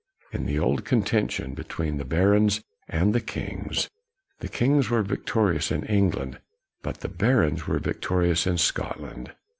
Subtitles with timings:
[0.31, 3.87] In the old contention between the barons and the kings,
[4.39, 6.39] the kings were victorious in Eng land,
[6.81, 9.33] but the barons were victorious in Scotland.